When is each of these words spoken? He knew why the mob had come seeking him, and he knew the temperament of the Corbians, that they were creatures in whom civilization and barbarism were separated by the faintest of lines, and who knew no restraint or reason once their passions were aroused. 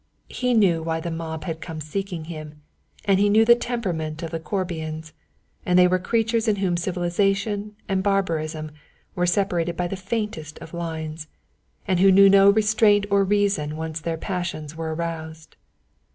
He 0.29 0.55
knew 0.55 0.81
why 0.81 0.99
the 0.99 1.11
mob 1.11 1.43
had 1.43 1.61
come 1.61 1.79
seeking 1.79 2.23
him, 2.25 2.63
and 3.05 3.19
he 3.19 3.29
knew 3.29 3.45
the 3.45 3.53
temperament 3.53 4.23
of 4.23 4.31
the 4.31 4.39
Corbians, 4.39 5.13
that 5.63 5.75
they 5.77 5.87
were 5.87 5.99
creatures 5.99 6.47
in 6.47 6.55
whom 6.55 6.75
civilization 6.75 7.75
and 7.87 8.01
barbarism 8.01 8.71
were 9.13 9.27
separated 9.27 9.77
by 9.77 9.87
the 9.87 9.95
faintest 9.95 10.57
of 10.57 10.73
lines, 10.73 11.27
and 11.87 11.99
who 11.99 12.11
knew 12.11 12.29
no 12.31 12.49
restraint 12.49 13.05
or 13.11 13.23
reason 13.23 13.77
once 13.77 14.01
their 14.01 14.17
passions 14.17 14.75
were 14.75 14.95
aroused. 14.95 15.55